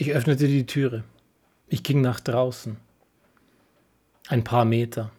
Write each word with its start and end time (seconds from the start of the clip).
Ich 0.00 0.12
öffnete 0.12 0.46
die 0.46 0.64
Türe. 0.64 1.02
Ich 1.66 1.82
ging 1.82 2.00
nach 2.00 2.20
draußen. 2.20 2.76
Ein 4.28 4.44
paar 4.44 4.64
Meter. 4.64 5.10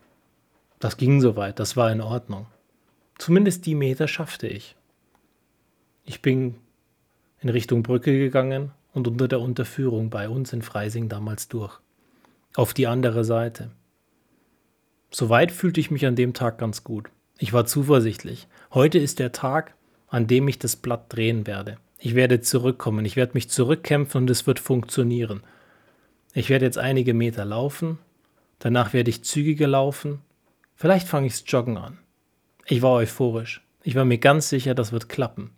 Das 0.79 0.95
ging 0.95 1.19
soweit, 1.19 1.59
das 1.59 1.75
war 1.75 1.91
in 1.91 1.99
Ordnung. 1.99 2.48
Zumindest 3.17 3.65
die 3.65 3.75
Meter 3.75 4.07
schaffte 4.07 4.47
ich. 4.47 4.77
Ich 6.05 6.21
bin 6.21 6.55
in 7.42 7.50
Richtung 7.50 7.83
Brücke 7.83 8.18
gegangen 8.18 8.71
und 8.93 9.09
unter 9.09 9.27
der 9.27 9.41
Unterführung 9.41 10.09
bei 10.09 10.29
uns 10.29 10.54
in 10.54 10.61
Freising 10.61 11.09
damals 11.09 11.50
durch. 11.50 11.77
Auf 12.55 12.73
die 12.73 12.88
andere 12.88 13.25
Seite. 13.25 13.71
Soweit 15.11 15.52
fühlte 15.52 15.82
ich 15.82 15.91
mich 15.91 16.05
an 16.05 16.16
dem 16.16 16.34
Tag 16.34 16.57
ganz 16.57 16.86
gut. 16.86 17.09
Ich 17.38 17.52
war 17.52 17.66
zuversichtlich. 17.66 18.48
Heute 18.73 18.98
ist 18.98 19.20
der 19.20 19.34
Tag, 19.34 19.75
an 20.07 20.27
dem 20.27 20.48
ich 20.48 20.57
das 20.57 20.77
Blatt 20.77 21.14
drehen 21.14 21.48
werde. 21.48 21.80
Ich 22.02 22.16
werde 22.16 22.39
zurückkommen, 22.39 23.04
ich 23.04 23.18
werde 23.18 23.34
mich 23.34 23.50
zurückkämpfen 23.50 24.21
und 24.21 24.29
es 24.29 24.47
wird 24.47 24.59
funktionieren. 24.59 25.43
Ich 26.33 26.50
werde 26.50 26.64
jetzt 26.64 26.78
einige 26.78 27.14
Meter 27.14 27.43
laufen, 27.43 28.00
danach 28.60 28.93
werde 28.93 29.10
ich 29.10 29.25
zügiger 29.25 29.68
laufen, 29.68 30.21
vielleicht 30.75 31.09
fange 31.09 31.28
ich's 31.28 31.43
Joggen 31.46 31.78
an. 31.78 31.97
Ich 32.66 32.82
war 32.82 32.94
euphorisch. 32.94 33.62
Ich 33.84 33.96
war 33.96 34.06
mir 34.06 34.18
ganz 34.18 34.48
sicher, 34.48 34.76
das 34.76 34.94
wird 34.94 35.09
klappen. 35.09 35.52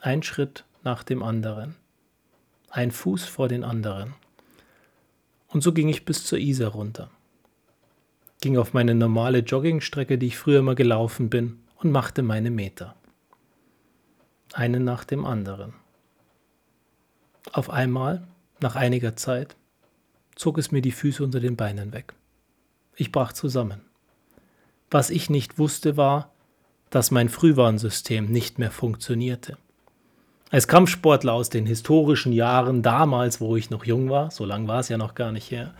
Ein 0.00 0.22
Schritt 0.22 0.64
nach 0.84 1.02
dem 1.02 1.22
anderen. 1.22 1.76
Ein 2.70 2.90
Fuß 2.90 3.24
vor 3.24 3.48
den 3.48 3.62
anderen. 3.62 4.14
Und 5.48 5.62
so 5.62 5.72
ging 5.74 5.90
ich 5.90 6.06
bis 6.06 6.24
zur 6.24 6.38
Isar 6.38 6.70
runter. 6.70 7.10
Ging 8.40 8.56
auf 8.56 8.72
meine 8.72 8.94
normale 8.94 9.40
Joggingstrecke, 9.40 10.16
die 10.16 10.28
ich 10.28 10.38
früher 10.38 10.60
immer 10.60 10.74
gelaufen 10.74 11.28
bin, 11.28 11.58
und 11.76 11.90
machte 11.90 12.22
meine 12.22 12.50
Meter 12.50 12.94
einen 14.54 14.84
nach 14.84 15.04
dem 15.04 15.24
anderen. 15.24 15.74
Auf 17.52 17.70
einmal, 17.70 18.26
nach 18.60 18.76
einiger 18.76 19.16
Zeit, 19.16 19.56
zog 20.36 20.58
es 20.58 20.70
mir 20.70 20.82
die 20.82 20.92
Füße 20.92 21.22
unter 21.22 21.40
den 21.40 21.56
Beinen 21.56 21.92
weg. 21.92 22.14
Ich 22.96 23.12
brach 23.12 23.32
zusammen. 23.32 23.82
Was 24.90 25.10
ich 25.10 25.30
nicht 25.30 25.58
wusste 25.58 25.96
war, 25.96 26.32
dass 26.90 27.10
mein 27.10 27.28
Frühwarnsystem 27.28 28.26
nicht 28.26 28.58
mehr 28.58 28.70
funktionierte. 28.70 29.56
Als 30.50 30.68
Kampfsportler 30.68 31.32
aus 31.32 31.48
den 31.48 31.64
historischen 31.64 32.32
Jahren 32.32 32.82
damals, 32.82 33.40
wo 33.40 33.56
ich 33.56 33.70
noch 33.70 33.86
jung 33.86 34.10
war, 34.10 34.30
so 34.30 34.44
lang 34.44 34.68
war 34.68 34.80
es 34.80 34.90
ja 34.90 34.98
noch 34.98 35.14
gar 35.14 35.32
nicht 35.32 35.50
her, 35.50 35.72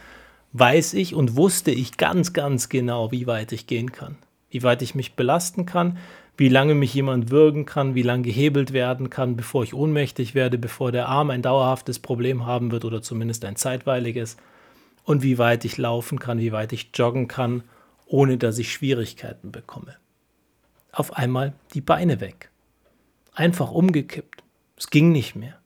weiß 0.55 0.95
ich 0.95 1.15
und 1.15 1.37
wusste 1.37 1.71
ich 1.71 1.99
ganz, 1.99 2.33
ganz 2.33 2.71
genau, 2.71 3.13
wie 3.13 3.27
weit 3.27 3.53
ich 3.53 3.67
gehen 3.67 3.93
kann, 3.93 4.17
wie 4.49 4.63
weit 4.63 4.81
ich 4.81 4.95
mich 4.95 5.15
belasten 5.15 5.67
kann, 5.67 5.99
wie 6.43 6.49
lange 6.49 6.75
mich 6.75 6.93
jemand 6.93 7.31
würgen 7.31 7.67
kann, 7.67 7.95
wie 7.95 8.03
lange 8.03 8.25
gehebelt 8.25 8.73
werden 8.73 9.11
kann, 9.11 9.37
bevor 9.37 9.63
ich 9.63 9.75
ohnmächtig 9.75 10.35
werde, 10.35 10.59
bevor 10.59 10.91
der 10.91 11.07
Arm 11.09 11.31
ein 11.31 11.41
dauerhaftes 11.41 12.01
Problem 12.01 12.47
haben 12.47 12.73
wird 12.73 12.85
oder 12.85 13.01
zumindest 13.01 13.45
ein 13.45 13.55
zeitweiliges 13.55 14.37
und 15.05 15.23
wie 15.23 15.39
weit 15.39 15.65
ich 15.65 15.79
laufen 15.79 16.19
kann, 16.19 16.41
wie 16.41 16.51
weit 16.51 16.73
ich 16.73 16.91
joggen 16.95 17.29
kann, 17.29 17.63
ohne 18.07 18.39
dass 18.39 18.59
ich 18.59 18.73
Schwierigkeiten 18.73 19.53
bekomme. 19.53 19.95
Auf 20.91 21.17
einmal 21.17 21.53
die 21.75 21.81
Beine 21.81 22.21
weg. 22.21 22.51
Einfach 23.35 23.71
umgekippt. 23.71 24.43
Es 24.77 24.91
ging 24.91 25.13
nicht 25.13 25.37
mehr. 25.37 25.61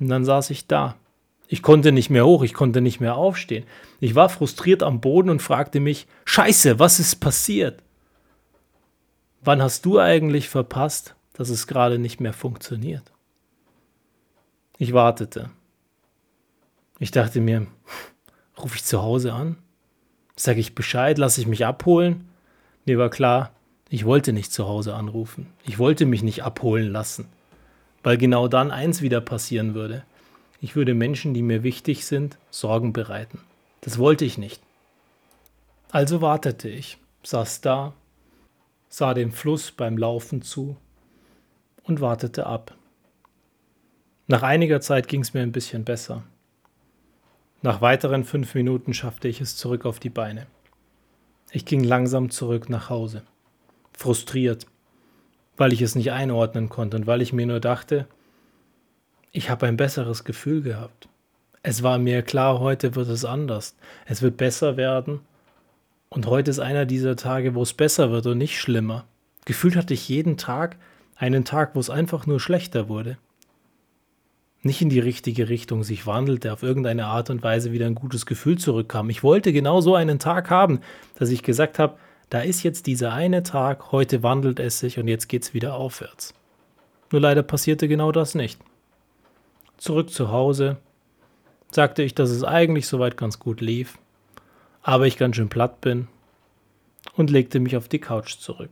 Und 0.00 0.08
dann 0.08 0.24
saß 0.24 0.48
ich 0.48 0.66
da. 0.66 0.96
Ich 1.48 1.60
konnte 1.60 1.92
nicht 1.92 2.08
mehr 2.08 2.24
hoch, 2.24 2.44
ich 2.44 2.54
konnte 2.54 2.80
nicht 2.80 3.00
mehr 3.00 3.16
aufstehen. 3.16 3.66
Ich 4.00 4.14
war 4.14 4.30
frustriert 4.30 4.82
am 4.82 5.02
Boden 5.02 5.28
und 5.28 5.42
fragte 5.42 5.80
mich, 5.80 6.06
Scheiße, 6.24 6.78
was 6.78 6.98
ist 6.98 7.16
passiert? 7.16 7.82
Wann 9.44 9.60
hast 9.60 9.84
du 9.84 9.98
eigentlich 9.98 10.48
verpasst, 10.48 11.16
dass 11.32 11.48
es 11.48 11.66
gerade 11.66 11.98
nicht 11.98 12.20
mehr 12.20 12.32
funktioniert? 12.32 13.02
Ich 14.78 14.92
wartete. 14.92 15.50
Ich 17.00 17.10
dachte 17.10 17.40
mir, 17.40 17.66
rufe 18.56 18.76
ich 18.76 18.84
zu 18.84 19.02
Hause 19.02 19.32
an? 19.32 19.56
Sage 20.36 20.60
ich 20.60 20.76
Bescheid, 20.76 21.18
lasse 21.18 21.40
ich 21.40 21.48
mich 21.48 21.66
abholen? 21.66 22.28
Mir 22.84 22.98
war 22.98 23.10
klar, 23.10 23.50
ich 23.90 24.04
wollte 24.04 24.32
nicht 24.32 24.52
zu 24.52 24.68
Hause 24.68 24.94
anrufen. 24.94 25.52
Ich 25.64 25.80
wollte 25.80 26.06
mich 26.06 26.22
nicht 26.22 26.44
abholen 26.44 26.92
lassen, 26.92 27.26
weil 28.04 28.18
genau 28.18 28.46
dann 28.46 28.70
eins 28.70 29.02
wieder 29.02 29.20
passieren 29.20 29.74
würde. 29.74 30.04
Ich 30.60 30.76
würde 30.76 30.94
Menschen, 30.94 31.34
die 31.34 31.42
mir 31.42 31.64
wichtig 31.64 32.06
sind, 32.06 32.38
Sorgen 32.52 32.92
bereiten. 32.92 33.40
Das 33.80 33.98
wollte 33.98 34.24
ich 34.24 34.38
nicht. 34.38 34.62
Also 35.90 36.20
wartete 36.20 36.68
ich, 36.68 36.98
saß 37.24 37.60
da, 37.60 37.92
sah 38.92 39.14
dem 39.14 39.32
Fluss 39.32 39.72
beim 39.72 39.96
Laufen 39.96 40.42
zu 40.42 40.76
und 41.82 42.02
wartete 42.02 42.44
ab. 42.44 42.76
Nach 44.26 44.42
einiger 44.42 44.82
Zeit 44.82 45.08
ging 45.08 45.22
es 45.22 45.32
mir 45.32 45.40
ein 45.40 45.50
bisschen 45.50 45.82
besser. 45.82 46.24
Nach 47.62 47.80
weiteren 47.80 48.24
fünf 48.24 48.54
Minuten 48.54 48.92
schaffte 48.92 49.28
ich 49.28 49.40
es 49.40 49.56
zurück 49.56 49.86
auf 49.86 49.98
die 49.98 50.10
Beine. 50.10 50.46
Ich 51.52 51.64
ging 51.64 51.82
langsam 51.82 52.28
zurück 52.28 52.68
nach 52.68 52.90
Hause, 52.90 53.22
frustriert, 53.94 54.66
weil 55.56 55.72
ich 55.72 55.80
es 55.80 55.94
nicht 55.94 56.12
einordnen 56.12 56.68
konnte 56.68 56.98
und 56.98 57.06
weil 57.06 57.22
ich 57.22 57.32
mir 57.32 57.46
nur 57.46 57.60
dachte, 57.60 58.06
ich 59.30 59.48
habe 59.48 59.66
ein 59.68 59.78
besseres 59.78 60.22
Gefühl 60.22 60.60
gehabt. 60.60 61.08
Es 61.62 61.82
war 61.82 61.96
mir 61.96 62.20
klar, 62.20 62.60
heute 62.60 62.94
wird 62.94 63.08
es 63.08 63.24
anders. 63.24 63.74
Es 64.04 64.20
wird 64.20 64.36
besser 64.36 64.76
werden 64.76 65.20
und 66.12 66.26
heute 66.26 66.50
ist 66.50 66.58
einer 66.58 66.84
dieser 66.84 67.16
Tage, 67.16 67.54
wo 67.54 67.62
es 67.62 67.72
besser 67.72 68.10
wird 68.10 68.26
und 68.26 68.36
nicht 68.36 68.60
schlimmer. 68.60 69.06
Gefühlt 69.46 69.76
hatte 69.76 69.94
ich 69.94 70.10
jeden 70.10 70.36
Tag 70.36 70.76
einen 71.16 71.46
Tag, 71.46 71.74
wo 71.74 71.80
es 71.80 71.88
einfach 71.88 72.26
nur 72.26 72.38
schlechter 72.38 72.90
wurde. 72.90 73.16
Nicht 74.60 74.82
in 74.82 74.90
die 74.90 75.00
richtige 75.00 75.48
Richtung 75.48 75.82
sich 75.84 76.06
wandelte, 76.06 76.52
auf 76.52 76.62
irgendeine 76.62 77.06
Art 77.06 77.30
und 77.30 77.42
Weise 77.42 77.72
wieder 77.72 77.86
ein 77.86 77.94
gutes 77.94 78.26
Gefühl 78.26 78.58
zurückkam. 78.58 79.08
Ich 79.08 79.22
wollte 79.22 79.54
genau 79.54 79.80
so 79.80 79.94
einen 79.94 80.18
Tag 80.18 80.50
haben, 80.50 80.80
dass 81.14 81.30
ich 81.30 81.42
gesagt 81.42 81.78
habe, 81.78 81.96
da 82.28 82.40
ist 82.40 82.62
jetzt 82.62 82.86
dieser 82.86 83.14
eine 83.14 83.42
Tag, 83.42 83.90
heute 83.90 84.22
wandelt 84.22 84.60
es 84.60 84.80
sich 84.80 84.98
und 84.98 85.08
jetzt 85.08 85.28
geht 85.28 85.44
es 85.44 85.54
wieder 85.54 85.74
aufwärts. 85.74 86.34
Nur 87.10 87.22
leider 87.22 87.42
passierte 87.42 87.88
genau 87.88 88.12
das 88.12 88.34
nicht. 88.34 88.60
Zurück 89.78 90.10
zu 90.10 90.30
Hause 90.30 90.76
sagte 91.70 92.02
ich, 92.02 92.14
dass 92.14 92.28
es 92.28 92.44
eigentlich 92.44 92.86
soweit 92.86 93.16
ganz 93.16 93.38
gut 93.38 93.62
lief 93.62 93.98
aber 94.82 95.06
ich 95.06 95.16
ganz 95.16 95.36
schön 95.36 95.48
platt 95.48 95.80
bin 95.80 96.08
und 97.14 97.30
legte 97.30 97.60
mich 97.60 97.76
auf 97.76 97.88
die 97.88 97.98
Couch 97.98 98.38
zurück. 98.38 98.70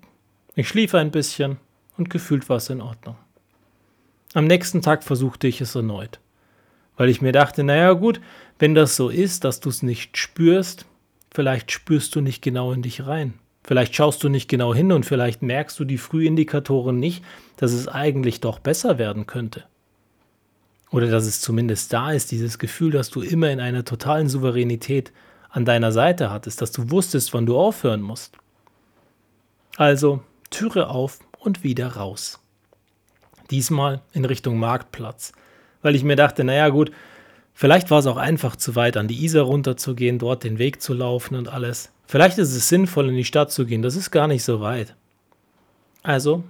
Ich 0.54 0.68
schlief 0.68 0.94
ein 0.94 1.10
bisschen 1.10 1.58
und 1.96 2.10
gefühlt 2.10 2.48
war 2.48 2.56
es 2.56 2.70
in 2.70 2.80
Ordnung. 2.80 3.16
Am 4.34 4.46
nächsten 4.46 4.82
Tag 4.82 5.02
versuchte 5.02 5.48
ich 5.48 5.60
es 5.60 5.74
erneut, 5.74 6.20
weil 6.96 7.08
ich 7.08 7.20
mir 7.20 7.32
dachte, 7.32 7.64
naja 7.64 7.92
gut, 7.92 8.20
wenn 8.58 8.74
das 8.74 8.96
so 8.96 9.08
ist, 9.08 9.44
dass 9.44 9.60
du 9.60 9.68
es 9.68 9.82
nicht 9.82 10.16
spürst, 10.16 10.86
vielleicht 11.32 11.72
spürst 11.72 12.14
du 12.14 12.20
nicht 12.20 12.42
genau 12.42 12.72
in 12.72 12.82
dich 12.82 13.06
rein. 13.06 13.34
Vielleicht 13.62 13.94
schaust 13.94 14.22
du 14.24 14.28
nicht 14.28 14.48
genau 14.48 14.74
hin 14.74 14.90
und 14.90 15.04
vielleicht 15.04 15.42
merkst 15.42 15.78
du 15.78 15.84
die 15.84 15.98
Frühindikatoren 15.98 16.98
nicht, 16.98 17.24
dass 17.56 17.72
es 17.72 17.88
eigentlich 17.88 18.40
doch 18.40 18.58
besser 18.58 18.98
werden 18.98 19.26
könnte. 19.26 19.64
Oder 20.90 21.08
dass 21.08 21.26
es 21.26 21.40
zumindest 21.40 21.92
da 21.92 22.10
ist, 22.10 22.32
dieses 22.32 22.58
Gefühl, 22.58 22.90
dass 22.90 23.10
du 23.10 23.20
immer 23.20 23.50
in 23.50 23.60
einer 23.60 23.84
totalen 23.84 24.28
Souveränität 24.28 25.12
an 25.50 25.64
deiner 25.64 25.92
Seite 25.92 26.30
hattest, 26.30 26.62
dass 26.62 26.72
du 26.72 26.90
wusstest, 26.90 27.34
wann 27.34 27.46
du 27.46 27.58
aufhören 27.58 28.02
musst. 28.02 28.36
Also 29.76 30.22
Türe 30.50 30.88
auf 30.88 31.18
und 31.38 31.64
wieder 31.64 31.96
raus. 31.96 32.40
Diesmal 33.50 34.02
in 34.12 34.24
Richtung 34.24 34.58
Marktplatz, 34.58 35.32
weil 35.82 35.96
ich 35.96 36.04
mir 36.04 36.16
dachte, 36.16 36.44
naja 36.44 36.68
gut, 36.68 36.92
vielleicht 37.52 37.90
war 37.90 37.98
es 37.98 38.06
auch 38.06 38.16
einfach 38.16 38.56
zu 38.56 38.76
weit, 38.76 38.96
an 38.96 39.08
die 39.08 39.24
Isar 39.24 39.44
runterzugehen, 39.44 40.18
dort 40.18 40.44
den 40.44 40.58
Weg 40.58 40.80
zu 40.80 40.94
laufen 40.94 41.34
und 41.34 41.48
alles. 41.48 41.90
Vielleicht 42.06 42.38
ist 42.38 42.54
es 42.54 42.68
sinnvoll, 42.68 43.08
in 43.08 43.16
die 43.16 43.24
Stadt 43.24 43.50
zu 43.50 43.66
gehen, 43.66 43.82
das 43.82 43.96
ist 43.96 44.10
gar 44.10 44.28
nicht 44.28 44.44
so 44.44 44.60
weit. 44.60 44.94
Also 46.02 46.44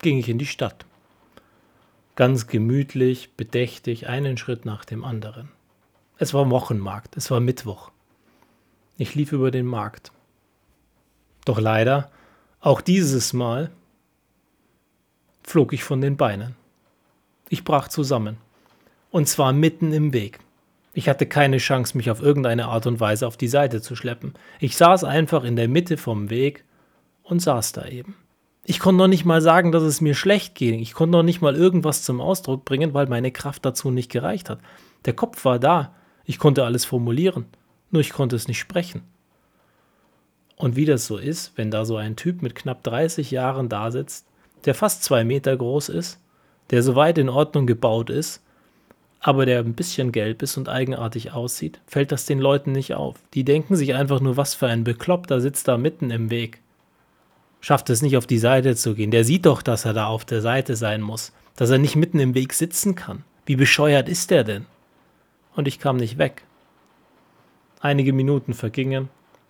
ging 0.00 0.18
ich 0.18 0.28
in 0.28 0.38
die 0.38 0.46
Stadt. 0.46 0.84
Ganz 2.16 2.46
gemütlich, 2.46 3.30
bedächtig, 3.36 4.08
einen 4.08 4.36
Schritt 4.36 4.64
nach 4.64 4.84
dem 4.84 5.04
anderen. 5.04 5.50
Es 6.18 6.32
war 6.32 6.48
Wochenmarkt, 6.50 7.16
es 7.16 7.30
war 7.30 7.40
Mittwoch. 7.40 7.90
Ich 8.98 9.14
lief 9.14 9.32
über 9.32 9.50
den 9.50 9.66
Markt. 9.66 10.10
Doch 11.44 11.60
leider, 11.60 12.10
auch 12.60 12.80
dieses 12.80 13.34
Mal, 13.34 13.70
flog 15.42 15.74
ich 15.74 15.84
von 15.84 16.00
den 16.00 16.16
Beinen. 16.16 16.56
Ich 17.50 17.62
brach 17.62 17.88
zusammen. 17.88 18.38
Und 19.10 19.28
zwar 19.28 19.52
mitten 19.52 19.92
im 19.92 20.14
Weg. 20.14 20.40
Ich 20.94 21.10
hatte 21.10 21.26
keine 21.26 21.58
Chance, 21.58 21.96
mich 21.96 22.10
auf 22.10 22.22
irgendeine 22.22 22.68
Art 22.68 22.86
und 22.86 22.98
Weise 22.98 23.26
auf 23.26 23.36
die 23.36 23.48
Seite 23.48 23.82
zu 23.82 23.96
schleppen. 23.96 24.32
Ich 24.60 24.78
saß 24.78 25.04
einfach 25.04 25.44
in 25.44 25.56
der 25.56 25.68
Mitte 25.68 25.98
vom 25.98 26.30
Weg 26.30 26.64
und 27.22 27.40
saß 27.40 27.72
da 27.72 27.86
eben. 27.86 28.16
Ich 28.64 28.80
konnte 28.80 28.98
noch 28.98 29.08
nicht 29.08 29.26
mal 29.26 29.42
sagen, 29.42 29.72
dass 29.72 29.82
es 29.82 30.00
mir 30.00 30.14
schlecht 30.14 30.54
ging. 30.54 30.80
Ich 30.80 30.94
konnte 30.94 31.12
noch 31.12 31.22
nicht 31.22 31.42
mal 31.42 31.54
irgendwas 31.54 32.02
zum 32.02 32.20
Ausdruck 32.22 32.64
bringen, 32.64 32.94
weil 32.94 33.06
meine 33.08 33.30
Kraft 33.30 33.66
dazu 33.66 33.90
nicht 33.90 34.10
gereicht 34.10 34.48
hat. 34.48 34.58
Der 35.04 35.12
Kopf 35.12 35.44
war 35.44 35.58
da. 35.58 35.94
Ich 36.24 36.38
konnte 36.38 36.64
alles 36.64 36.86
formulieren 36.86 37.44
nur 37.96 38.02
ich 38.02 38.10
konnte 38.12 38.36
es 38.36 38.46
nicht 38.46 38.58
sprechen. 38.58 39.02
Und 40.56 40.76
wie 40.76 40.84
das 40.84 41.06
so 41.06 41.16
ist, 41.16 41.52
wenn 41.56 41.70
da 41.70 41.84
so 41.84 41.96
ein 41.96 42.16
Typ 42.16 42.42
mit 42.42 42.54
knapp 42.54 42.82
30 42.82 43.30
Jahren 43.30 43.68
da 43.68 43.90
sitzt, 43.90 44.26
der 44.64 44.74
fast 44.74 45.02
zwei 45.02 45.24
Meter 45.24 45.56
groß 45.56 45.88
ist, 45.88 46.20
der 46.70 46.82
so 46.82 46.94
weit 46.94 47.18
in 47.18 47.28
Ordnung 47.28 47.66
gebaut 47.66 48.10
ist 48.10 48.42
aber 49.26 49.44
der 49.44 49.58
ein 49.58 49.74
bisschen 49.74 50.12
gelb 50.12 50.40
ist 50.42 50.56
und 50.56 50.68
eigenartig 50.68 51.32
aussieht, 51.32 51.80
fällt 51.88 52.12
das 52.12 52.26
den 52.26 52.38
Leuten 52.38 52.70
nicht 52.70 52.94
auf. 52.94 53.16
Die 53.34 53.42
denken 53.42 53.74
sich 53.74 53.94
einfach 53.94 54.20
nur, 54.20 54.36
was 54.36 54.54
für 54.54 54.68
ein 54.68 54.84
Bekloppter 54.84 55.40
sitzt 55.40 55.66
da 55.66 55.76
mitten 55.76 56.10
im 56.10 56.30
Weg. 56.30 56.60
Schafft 57.60 57.90
es 57.90 58.02
nicht 58.02 58.16
auf 58.16 58.28
die 58.28 58.38
Seite 58.38 58.76
zu 58.76 58.94
gehen. 58.94 59.10
Der 59.10 59.24
sieht 59.24 59.46
doch, 59.46 59.62
dass 59.62 59.84
er 59.84 59.94
da 59.94 60.06
auf 60.06 60.24
der 60.24 60.42
Seite 60.42 60.76
sein 60.76 61.00
muss, 61.00 61.32
dass 61.56 61.70
er 61.70 61.78
nicht 61.78 61.96
mitten 61.96 62.20
im 62.20 62.34
Weg 62.34 62.52
sitzen 62.52 62.94
kann. 62.94 63.24
Wie 63.46 63.56
bescheuert 63.56 64.08
ist 64.08 64.30
der 64.30 64.44
denn? 64.44 64.66
Und 65.56 65.66
ich 65.66 65.80
kam 65.80 65.96
nicht 65.96 66.18
weg. 66.18 66.44
Einige 67.80 68.12
Minuten 68.12 68.54
vergingen. 68.54 69.08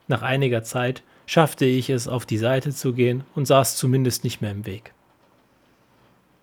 Nach 0.08 0.22
einiger 0.22 0.62
Zeit 0.62 1.02
schaffte 1.26 1.64
ich 1.64 1.90
es, 1.90 2.08
auf 2.08 2.26
die 2.26 2.38
Seite 2.38 2.72
zu 2.72 2.92
gehen 2.92 3.24
und 3.34 3.46
saß 3.46 3.76
zumindest 3.76 4.24
nicht 4.24 4.40
mehr 4.40 4.52
im 4.52 4.66
Weg. 4.66 4.92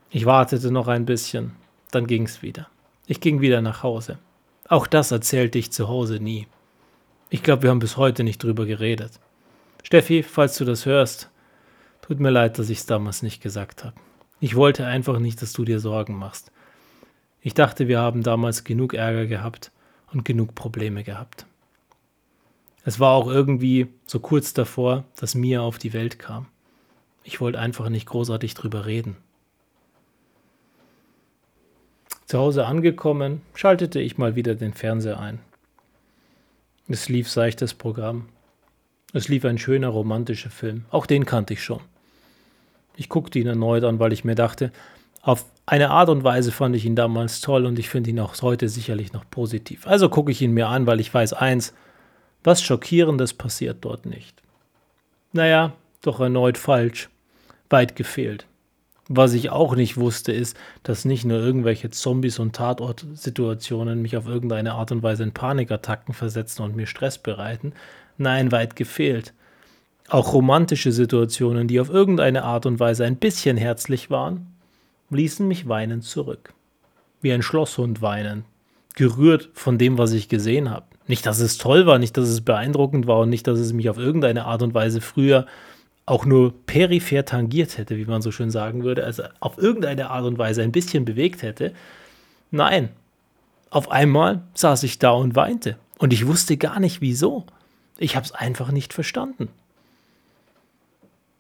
Ich 0.09 0.25
wartete 0.25 0.71
noch 0.71 0.87
ein 0.87 1.05
bisschen, 1.05 1.53
dann 1.91 2.07
ging's 2.07 2.41
wieder. 2.41 2.67
Ich 3.07 3.19
ging 3.19 3.41
wieder 3.41 3.61
nach 3.61 3.83
Hause. 3.83 4.19
Auch 4.67 4.87
das 4.87 5.11
erzählte 5.11 5.59
ich 5.59 5.71
zu 5.71 5.87
Hause 5.87 6.19
nie. 6.19 6.47
Ich 7.29 7.43
glaube, 7.43 7.63
wir 7.63 7.69
haben 7.69 7.79
bis 7.79 7.97
heute 7.97 8.23
nicht 8.23 8.41
drüber 8.43 8.65
geredet. 8.65 9.19
Steffi, 9.83 10.23
falls 10.23 10.57
du 10.57 10.65
das 10.65 10.85
hörst, 10.85 11.29
tut 12.01 12.19
mir 12.19 12.29
leid, 12.29 12.59
dass 12.59 12.69
ich 12.69 12.79
es 12.79 12.85
damals 12.85 13.23
nicht 13.23 13.41
gesagt 13.41 13.83
habe. 13.83 13.95
Ich 14.39 14.55
wollte 14.55 14.85
einfach 14.85 15.19
nicht, 15.19 15.41
dass 15.41 15.53
du 15.53 15.65
dir 15.65 15.79
Sorgen 15.79 16.15
machst. 16.15 16.51
Ich 17.41 17.53
dachte, 17.53 17.87
wir 17.87 17.99
haben 17.99 18.23
damals 18.23 18.63
genug 18.63 18.93
Ärger 18.93 19.25
gehabt 19.25 19.71
und 20.11 20.25
genug 20.25 20.55
Probleme 20.55 21.03
gehabt. 21.03 21.45
Es 22.85 22.99
war 22.99 23.11
auch 23.11 23.27
irgendwie 23.27 23.87
so 24.05 24.19
kurz 24.19 24.53
davor, 24.53 25.05
dass 25.15 25.35
Mia 25.35 25.61
auf 25.61 25.77
die 25.77 25.93
Welt 25.93 26.19
kam. 26.19 26.47
Ich 27.23 27.39
wollte 27.39 27.59
einfach 27.59 27.89
nicht 27.89 28.05
großartig 28.05 28.53
drüber 28.53 28.85
reden. 28.85 29.15
Zu 32.25 32.39
Hause 32.39 32.65
angekommen, 32.65 33.41
schaltete 33.53 33.99
ich 33.99 34.17
mal 34.17 34.35
wieder 34.35 34.55
den 34.55 34.73
Fernseher 34.73 35.19
ein. 35.19 35.39
Es 36.87 37.07
lief 37.07 37.29
seichtes 37.29 37.73
Programm. 37.73 38.27
Es 39.13 39.29
lief 39.29 39.45
ein 39.45 39.57
schöner 39.57 39.89
romantischer 39.89 40.49
Film. 40.49 40.85
Auch 40.89 41.05
den 41.05 41.25
kannte 41.25 41.53
ich 41.53 41.63
schon. 41.63 41.79
Ich 42.95 43.09
guckte 43.09 43.39
ihn 43.39 43.47
erneut 43.47 43.83
an, 43.83 43.99
weil 43.99 44.11
ich 44.11 44.25
mir 44.25 44.35
dachte, 44.35 44.71
auf 45.21 45.45
eine 45.65 45.91
Art 45.91 46.09
und 46.09 46.23
Weise 46.23 46.51
fand 46.51 46.75
ich 46.75 46.85
ihn 46.85 46.95
damals 46.95 47.39
toll 47.39 47.65
und 47.65 47.79
ich 47.79 47.89
finde 47.89 48.09
ihn 48.09 48.19
auch 48.19 48.39
heute 48.41 48.67
sicherlich 48.67 49.13
noch 49.13 49.29
positiv. 49.29 49.87
Also 49.87 50.09
gucke 50.09 50.31
ich 50.31 50.41
ihn 50.41 50.51
mir 50.51 50.67
an, 50.67 50.85
weil 50.85 50.99
ich 50.99 51.13
weiß 51.13 51.33
eins, 51.33 51.73
was 52.43 52.61
Schockierendes 52.61 53.33
passiert 53.33 53.77
dort 53.81 54.05
nicht. 54.05 54.41
Naja, 55.31 55.73
doch 56.01 56.19
erneut 56.19 56.57
falsch. 56.57 57.09
Weit 57.69 57.95
gefehlt. 57.95 58.45
Was 59.09 59.33
ich 59.33 59.49
auch 59.49 59.75
nicht 59.75 59.97
wusste, 59.97 60.31
ist, 60.31 60.55
dass 60.83 61.03
nicht 61.03 61.25
nur 61.25 61.39
irgendwelche 61.39 61.89
Zombies 61.89 62.39
und 62.39 62.55
Tatortsituationen 62.55 64.01
mich 64.01 64.15
auf 64.15 64.27
irgendeine 64.27 64.73
Art 64.73 64.91
und 64.91 65.03
Weise 65.03 65.23
in 65.23 65.33
Panikattacken 65.33 66.13
versetzen 66.13 66.63
und 66.63 66.75
mir 66.75 66.85
Stress 66.85 67.17
bereiten. 67.17 67.73
Nein, 68.17 68.51
weit 68.51 68.75
gefehlt. 68.75 69.33
Auch 70.07 70.33
romantische 70.33 70.91
Situationen, 70.91 71.67
die 71.67 71.79
auf 71.79 71.89
irgendeine 71.89 72.43
Art 72.43 72.65
und 72.65 72.79
Weise 72.79 73.05
ein 73.05 73.17
bisschen 73.17 73.57
herzlich 73.57 74.09
waren, 74.09 74.53
ließen 75.09 75.47
mich 75.47 75.67
weinend 75.67 76.03
zurück. 76.03 76.53
Wie 77.21 77.33
ein 77.33 77.41
Schlosshund 77.41 78.01
weinen. 78.01 78.45
Gerührt 78.95 79.49
von 79.53 79.77
dem, 79.77 79.97
was 79.97 80.13
ich 80.13 80.29
gesehen 80.29 80.69
habe. 80.69 80.85
Nicht, 81.07 81.25
dass 81.25 81.39
es 81.39 81.57
toll 81.57 81.85
war, 81.85 81.99
nicht, 81.99 82.15
dass 82.17 82.29
es 82.29 82.41
beeindruckend 82.41 83.07
war 83.07 83.19
und 83.19 83.29
nicht, 83.29 83.47
dass 83.47 83.59
es 83.59 83.73
mich 83.73 83.89
auf 83.89 83.97
irgendeine 83.97 84.45
Art 84.45 84.63
und 84.63 84.73
Weise 84.73 85.01
früher 85.01 85.45
auch 86.05 86.25
nur 86.25 86.53
peripher 86.65 87.25
tangiert 87.25 87.77
hätte, 87.77 87.97
wie 87.97 88.05
man 88.05 88.21
so 88.21 88.31
schön 88.31 88.51
sagen 88.51 88.83
würde, 88.83 89.03
also 89.03 89.23
auf 89.39 89.57
irgendeine 89.57 90.09
Art 90.09 90.25
und 90.25 90.37
Weise 90.37 90.61
ein 90.61 90.71
bisschen 90.71 91.05
bewegt 91.05 91.41
hätte. 91.41 91.73
Nein, 92.51 92.89
auf 93.69 93.89
einmal 93.89 94.41
saß 94.53 94.83
ich 94.83 94.99
da 94.99 95.11
und 95.11 95.35
weinte 95.35 95.77
und 95.97 96.13
ich 96.13 96.27
wusste 96.27 96.57
gar 96.57 96.79
nicht 96.79 97.01
wieso. 97.01 97.45
Ich 97.97 98.15
habe 98.15 98.25
es 98.25 98.33
einfach 98.33 98.71
nicht 98.71 98.93
verstanden. 98.93 99.49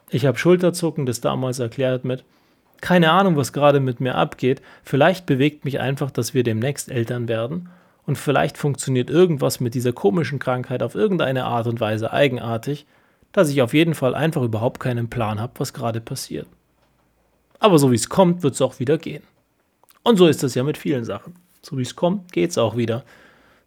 Ich 0.09 0.25
habe 0.25 0.37
Schulterzucken 0.37 1.05
das 1.05 1.21
damals 1.21 1.59
erklärt 1.59 2.05
mit, 2.05 2.23
keine 2.79 3.11
Ahnung, 3.11 3.37
was 3.37 3.53
gerade 3.53 3.79
mit 3.79 3.99
mir 3.99 4.15
abgeht, 4.15 4.61
vielleicht 4.83 5.25
bewegt 5.25 5.65
mich 5.65 5.79
einfach, 5.79 6.11
dass 6.11 6.33
wir 6.33 6.43
demnächst 6.43 6.91
Eltern 6.91 7.27
werden 7.27 7.69
und 8.05 8.17
vielleicht 8.17 8.57
funktioniert 8.57 9.09
irgendwas 9.09 9.59
mit 9.59 9.73
dieser 9.75 9.93
komischen 9.93 10.39
Krankheit 10.39 10.83
auf 10.83 10.95
irgendeine 10.95 11.45
Art 11.45 11.67
und 11.67 11.79
Weise 11.79 12.11
eigenartig, 12.11 12.85
dass 13.31 13.49
ich 13.49 13.61
auf 13.61 13.73
jeden 13.73 13.95
Fall 13.95 14.13
einfach 14.13 14.41
überhaupt 14.41 14.79
keinen 14.79 15.09
Plan 15.09 15.39
habe, 15.39 15.53
was 15.57 15.73
gerade 15.73 16.01
passiert. 16.01 16.47
Aber 17.59 17.79
so 17.79 17.91
wie 17.91 17.95
es 17.95 18.09
kommt, 18.09 18.43
wird 18.43 18.55
es 18.55 18.61
auch 18.61 18.79
wieder 18.79 18.97
gehen. 18.97 19.23
Und 20.03 20.17
so 20.17 20.27
ist 20.27 20.43
es 20.43 20.53
ja 20.53 20.63
mit 20.63 20.77
vielen 20.77 21.05
Sachen. 21.05 21.35
So 21.61 21.77
wie 21.77 21.83
es 21.83 21.95
kommt, 21.95 22.33
geht 22.33 22.51
es 22.51 22.57
auch 22.57 22.75
wieder. 22.75 23.05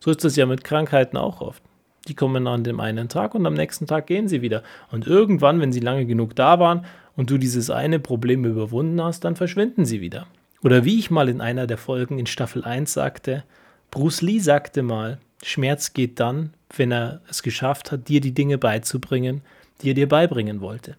So 0.00 0.11
ist 0.11 0.25
es 0.25 0.37
ja 0.37 0.44
mit 0.44 0.65
Krankheiten 0.65 1.17
auch 1.17 1.41
oft. 1.41 1.62
Die 2.06 2.15
kommen 2.15 2.47
an 2.47 2.62
dem 2.62 2.79
einen 2.79 3.09
Tag 3.09 3.35
und 3.35 3.47
am 3.47 3.55
nächsten 3.55 3.87
Tag 3.87 4.06
gehen 4.06 4.29
sie 4.29 4.43
wieder. 4.43 4.62
Und 4.93 5.06
irgendwann, 5.06 5.61
wenn 5.61 5.73
sie 5.73 5.81
lange 5.81 6.05
genug 6.05 6.37
da 6.37 6.61
waren 6.61 6.85
und 7.17 7.31
du 7.31 7.39
dieses 7.39 7.71
eine 7.71 7.99
Problem 7.99 8.44
überwunden 8.44 9.03
hast, 9.03 9.25
dann 9.25 9.35
verschwinden 9.35 9.87
sie 9.87 10.03
wieder. 10.03 10.27
Oder 10.62 10.85
wie 10.85 10.99
ich 10.99 11.11
mal 11.11 11.29
in 11.29 11.41
einer 11.41 11.67
der 11.67 11.79
Folgen 11.79 12.19
in 12.19 12.27
Staffel 12.27 12.65
1 12.65 12.93
sagte, 12.93 13.44
Bruce 13.91 14.23
Lee 14.23 14.38
sagte 14.38 14.83
mal, 14.83 15.19
Schmerz 15.43 15.93
geht 15.93 16.21
dann, 16.21 16.53
wenn 16.77 16.93
er 16.93 17.21
es 17.29 17.43
geschafft 17.43 17.93
hat, 17.93 18.09
dir 18.09 18.21
die 18.21 18.33
Dinge 18.33 18.59
beizubringen, 18.59 19.43
die 19.81 19.91
er 19.91 19.94
dir 19.94 20.09
beibringen 20.09 20.61
wollte. 20.61 20.97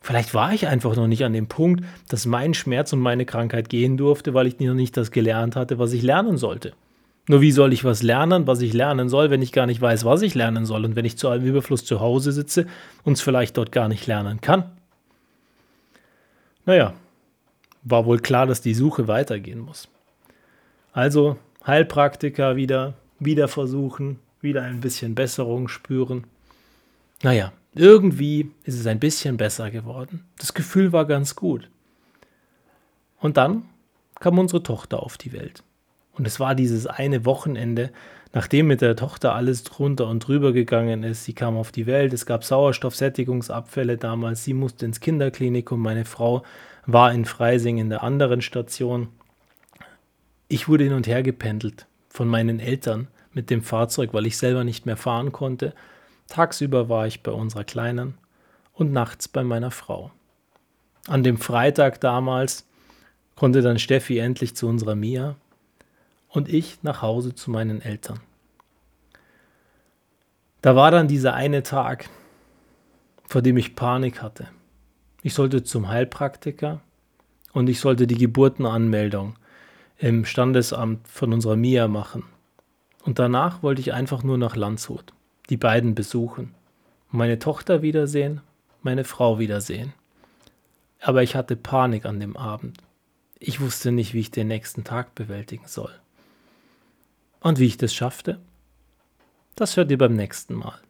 Vielleicht 0.00 0.34
war 0.34 0.52
ich 0.52 0.66
einfach 0.66 0.96
noch 0.96 1.06
nicht 1.06 1.24
an 1.24 1.32
dem 1.32 1.46
Punkt, 1.46 1.84
dass 2.08 2.26
mein 2.26 2.54
Schmerz 2.54 2.92
und 2.92 2.98
meine 2.98 3.24
Krankheit 3.24 3.68
gehen 3.68 3.96
durfte, 3.96 4.34
weil 4.34 4.48
ich 4.48 4.58
noch 4.58 4.74
nicht 4.74 4.96
das 4.96 5.12
gelernt 5.12 5.54
hatte, 5.54 5.78
was 5.78 5.92
ich 5.92 6.02
lernen 6.02 6.38
sollte. 6.38 6.72
Nur 7.28 7.40
wie 7.40 7.52
soll 7.52 7.72
ich 7.72 7.84
was 7.84 8.02
lernen, 8.02 8.48
was 8.48 8.60
ich 8.62 8.72
lernen 8.72 9.08
soll, 9.08 9.30
wenn 9.30 9.42
ich 9.42 9.52
gar 9.52 9.66
nicht 9.66 9.80
weiß, 9.80 10.04
was 10.04 10.22
ich 10.22 10.34
lernen 10.34 10.66
soll 10.66 10.84
und 10.84 10.96
wenn 10.96 11.04
ich 11.04 11.16
zu 11.16 11.28
allem 11.28 11.44
Überfluss 11.44 11.84
zu 11.84 12.00
Hause 12.00 12.32
sitze 12.32 12.66
und 13.04 13.12
es 13.12 13.20
vielleicht 13.20 13.56
dort 13.56 13.70
gar 13.70 13.88
nicht 13.88 14.08
lernen 14.08 14.40
kann? 14.40 14.64
Naja, 16.66 16.94
war 17.84 18.06
wohl 18.06 18.18
klar, 18.18 18.46
dass 18.46 18.60
die 18.60 18.74
Suche 18.74 19.06
weitergehen 19.06 19.60
muss. 19.60 19.88
Also 20.92 21.36
Heilpraktiker 21.66 22.56
wieder, 22.56 22.94
wieder 23.18 23.48
versuchen, 23.48 24.18
wieder 24.40 24.62
ein 24.62 24.80
bisschen 24.80 25.14
Besserung 25.14 25.68
spüren. 25.68 26.24
Naja, 27.22 27.52
irgendwie 27.74 28.50
ist 28.64 28.78
es 28.78 28.86
ein 28.86 28.98
bisschen 28.98 29.36
besser 29.36 29.70
geworden. 29.70 30.24
Das 30.38 30.54
Gefühl 30.54 30.92
war 30.92 31.06
ganz 31.06 31.36
gut. 31.36 31.68
Und 33.20 33.36
dann 33.36 33.64
kam 34.18 34.38
unsere 34.38 34.62
Tochter 34.62 35.02
auf 35.02 35.16
die 35.16 35.32
Welt. 35.32 35.62
Und 36.14 36.26
es 36.26 36.40
war 36.40 36.54
dieses 36.54 36.86
eine 36.86 37.24
Wochenende, 37.24 37.90
nachdem 38.32 38.66
mit 38.66 38.80
der 38.80 38.96
Tochter 38.96 39.34
alles 39.34 39.64
drunter 39.64 40.08
und 40.08 40.26
drüber 40.26 40.52
gegangen 40.52 41.02
ist. 41.04 41.24
Sie 41.24 41.32
kam 41.32 41.56
auf 41.56 41.72
die 41.72 41.86
Welt, 41.86 42.12
es 42.12 42.26
gab 42.26 42.44
Sauerstoffsättigungsabfälle 42.44 43.96
damals, 43.96 44.44
sie 44.44 44.54
musste 44.54 44.84
ins 44.84 45.00
Kinderklinikum, 45.00 45.80
meine 45.80 46.04
Frau 46.04 46.42
war 46.86 47.12
in 47.12 47.24
Freising 47.24 47.78
in 47.78 47.88
der 47.88 48.02
anderen 48.02 48.42
Station. 48.42 49.08
Ich 50.52 50.68
wurde 50.68 50.84
hin 50.84 50.92
und 50.92 51.06
her 51.06 51.22
gependelt 51.22 51.86
von 52.10 52.28
meinen 52.28 52.60
Eltern 52.60 53.08
mit 53.32 53.48
dem 53.48 53.62
Fahrzeug, 53.62 54.12
weil 54.12 54.26
ich 54.26 54.36
selber 54.36 54.64
nicht 54.64 54.84
mehr 54.84 54.98
fahren 54.98 55.32
konnte. 55.32 55.72
Tagsüber 56.28 56.90
war 56.90 57.06
ich 57.06 57.22
bei 57.22 57.32
unserer 57.32 57.64
Kleinen 57.64 58.18
und 58.74 58.92
nachts 58.92 59.28
bei 59.28 59.44
meiner 59.44 59.70
Frau. 59.70 60.10
An 61.08 61.22
dem 61.22 61.38
Freitag 61.38 62.02
damals 62.02 62.66
konnte 63.34 63.62
dann 63.62 63.78
Steffi 63.78 64.18
endlich 64.18 64.54
zu 64.54 64.68
unserer 64.68 64.94
Mia 64.94 65.36
und 66.28 66.50
ich 66.50 66.82
nach 66.82 67.00
Hause 67.00 67.34
zu 67.34 67.50
meinen 67.50 67.80
Eltern. 67.80 68.20
Da 70.60 70.76
war 70.76 70.90
dann 70.90 71.08
dieser 71.08 71.32
eine 71.32 71.62
Tag, 71.62 72.10
vor 73.26 73.40
dem 73.40 73.56
ich 73.56 73.74
Panik 73.74 74.20
hatte. 74.20 74.48
Ich 75.22 75.32
sollte 75.32 75.64
zum 75.64 75.88
Heilpraktiker 75.88 76.82
und 77.54 77.70
ich 77.70 77.80
sollte 77.80 78.06
die 78.06 78.18
Geburtenanmeldung 78.18 79.36
im 80.02 80.24
Standesamt 80.24 81.06
von 81.06 81.32
unserer 81.32 81.54
Mia 81.54 81.86
machen. 81.86 82.24
Und 83.04 83.20
danach 83.20 83.62
wollte 83.62 83.80
ich 83.80 83.92
einfach 83.92 84.24
nur 84.24 84.36
nach 84.36 84.56
Landshut, 84.56 85.12
die 85.48 85.56
beiden 85.56 85.94
besuchen, 85.94 86.54
meine 87.10 87.38
Tochter 87.38 87.82
wiedersehen, 87.82 88.40
meine 88.82 89.04
Frau 89.04 89.38
wiedersehen. 89.38 89.92
Aber 91.00 91.22
ich 91.22 91.36
hatte 91.36 91.54
Panik 91.54 92.04
an 92.04 92.18
dem 92.18 92.36
Abend. 92.36 92.78
Ich 93.38 93.60
wusste 93.60 93.92
nicht, 93.92 94.12
wie 94.12 94.20
ich 94.20 94.32
den 94.32 94.48
nächsten 94.48 94.82
Tag 94.82 95.14
bewältigen 95.14 95.68
soll. 95.68 95.92
Und 97.38 97.60
wie 97.60 97.66
ich 97.66 97.76
das 97.76 97.94
schaffte, 97.94 98.40
das 99.54 99.76
hört 99.76 99.90
ihr 99.92 99.98
beim 99.98 100.14
nächsten 100.14 100.54
Mal. 100.54 100.80